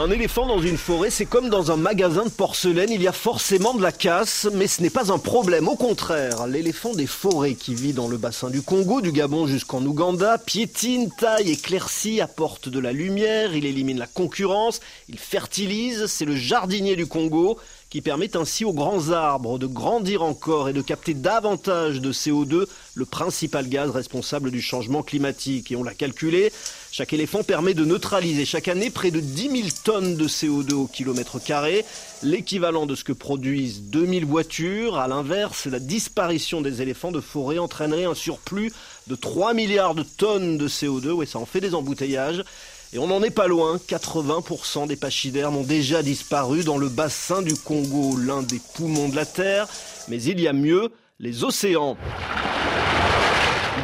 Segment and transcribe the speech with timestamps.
[0.00, 3.12] Un éléphant dans une forêt, c'est comme dans un magasin de porcelaine, il y a
[3.12, 5.66] forcément de la casse, mais ce n'est pas un problème.
[5.66, 9.84] Au contraire, l'éléphant des forêts qui vit dans le bassin du Congo, du Gabon jusqu'en
[9.84, 16.24] Ouganda, piétine, taille, éclaircit, apporte de la lumière, il élimine la concurrence, il fertilise, c'est
[16.24, 17.58] le jardinier du Congo
[17.90, 22.66] qui permet ainsi aux grands arbres de grandir encore et de capter davantage de CO2,
[22.94, 25.72] le principal gaz responsable du changement climatique.
[25.72, 26.52] Et on l'a calculé,
[26.90, 30.86] chaque éléphant permet de neutraliser chaque année près de 10 000 tonnes de CO2 au
[30.86, 31.84] kilomètre carré,
[32.22, 34.98] l'équivalent de ce que produisent 2000 voitures.
[34.98, 38.72] À l'inverse, la disparition des éléphants de forêt entraînerait un surplus
[39.06, 41.10] de 3 milliards de tonnes de CO2.
[41.10, 42.44] Oui, ça en fait des embouteillages.
[42.94, 47.42] Et on n'en est pas loin, 80% des pachydermes ont déjà disparu dans le bassin
[47.42, 49.66] du Congo, l'un des poumons de la Terre.
[50.08, 51.98] Mais il y a mieux, les océans.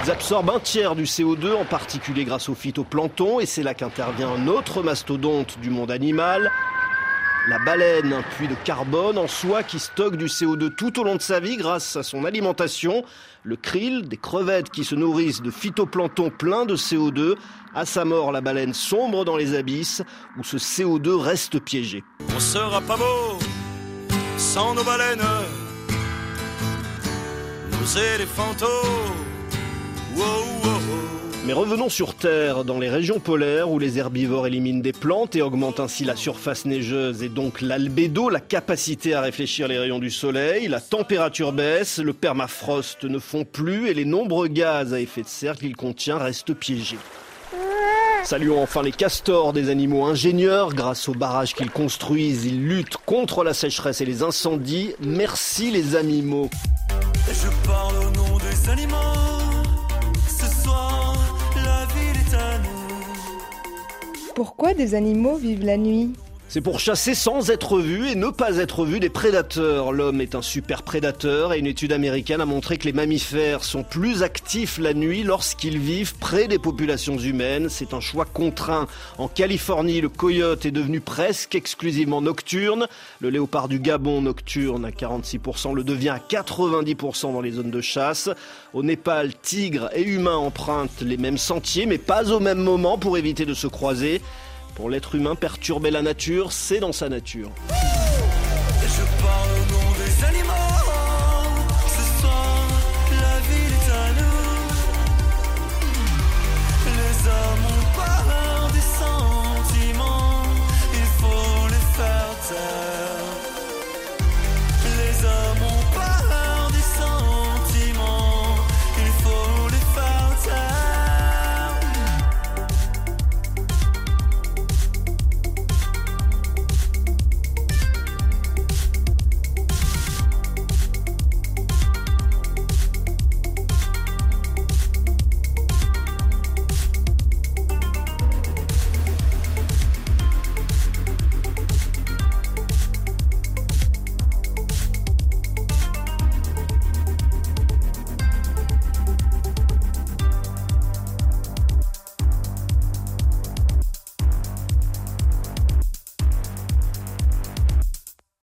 [0.03, 4.31] Ils absorbent un tiers du CO2, en particulier grâce au phytoplancton, et c'est là qu'intervient
[4.31, 6.51] un autre mastodonte du monde animal,
[7.49, 11.17] la baleine, un puits de carbone en soi qui stocke du CO2 tout au long
[11.17, 13.05] de sa vie grâce à son alimentation.
[13.43, 17.37] Le krill, des crevettes qui se nourrissent de phytoplancton plein de CO2.
[17.75, 20.03] À sa mort, la baleine sombre dans les abysses
[20.39, 22.03] où ce CO2 reste piégé.
[22.35, 23.39] On sera pas beau
[24.39, 25.23] sans nos baleines,
[27.73, 29.15] nos éléphantaux.
[31.47, 35.43] Mais revenons sur Terre, dans les régions polaires où les herbivores éliminent des plantes et
[35.43, 40.11] augmentent ainsi la surface neigeuse et donc l'albédo, la capacité à réfléchir les rayons du
[40.11, 45.21] soleil, la température baisse, le permafrost ne fond plus et les nombreux gaz à effet
[45.21, 46.99] de serre qu'il contient restent piégés.
[48.25, 50.73] Saluons enfin les castors, des animaux ingénieurs.
[50.73, 54.95] Grâce aux barrages qu'ils construisent, ils luttent contre la sécheresse et les incendies.
[54.99, 56.49] Merci les animaux.
[64.35, 66.13] Pourquoi des animaux vivent la nuit?
[66.55, 69.91] C'est pour chasser sans être vu et ne pas être vu des prédateurs.
[69.91, 73.83] L'homme est un super prédateur et une étude américaine a montré que les mammifères sont
[73.83, 77.67] plus actifs la nuit lorsqu'ils vivent près des populations humaines.
[77.71, 78.87] C'est un choix contraint.
[79.19, 82.87] En Californie, le coyote est devenu presque exclusivement nocturne.
[83.19, 87.81] Le léopard du Gabon nocturne à 46% le devient à 90% dans les zones de
[87.81, 88.31] chasse.
[88.75, 93.19] Au Népal, tigres et humains empruntent les mêmes sentiers mais pas au même moment pour
[93.19, 94.21] éviter de se croiser.
[94.75, 97.51] Pour l'être humain, perturber la nature, c'est dans sa nature.